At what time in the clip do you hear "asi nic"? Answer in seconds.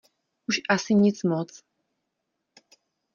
0.69-1.23